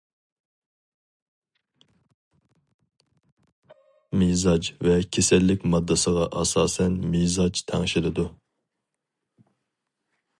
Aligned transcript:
مىزاج 4.21 4.69
ۋە 4.87 4.97
كېسەللىك 5.17 5.69
ماددىسىغا 5.75 6.25
ئاساسەن 6.41 6.97
مىزاج 7.13 7.61
تەڭشىلىدۇ. 7.73 8.27